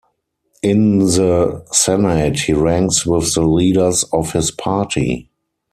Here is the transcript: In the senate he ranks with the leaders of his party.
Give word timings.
In 0.63 0.97
the 0.97 1.63
senate 1.71 2.39
he 2.39 2.53
ranks 2.53 3.05
with 3.05 3.35
the 3.35 3.43
leaders 3.43 4.03
of 4.11 4.33
his 4.33 4.49
party. 4.49 5.29